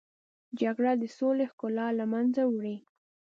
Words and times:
جګړه 0.61 0.91
د 1.01 1.03
سولې 1.17 1.45
ښکلا 1.51 1.87
له 1.99 2.05
منځه 2.13 2.41
وړي 2.47 2.75